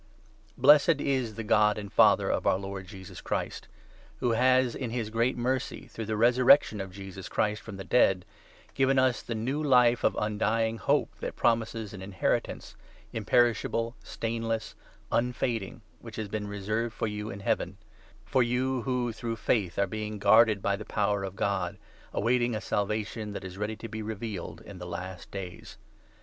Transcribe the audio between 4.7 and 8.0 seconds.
in his great mercy, through the resurrection of Jesus Christ from the